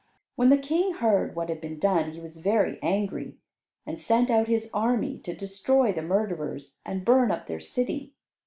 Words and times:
When 0.35 0.49
the 0.49 0.57
King 0.57 0.93
heard 0.95 1.35
what 1.35 1.47
had 1.49 1.61
been 1.61 1.77
done, 1.77 2.13
he 2.13 2.19
was 2.19 2.39
very 2.39 2.79
angry, 2.81 3.37
and 3.85 3.99
sent 3.99 4.31
out 4.31 4.47
his 4.47 4.67
army 4.73 5.19
to 5.19 5.35
destroy 5.35 5.91
the 5.91 6.01
murderers, 6.01 6.79
and 6.83 7.05
burn 7.05 7.29
up 7.29 7.45
their 7.45 7.59
city. 7.59 8.15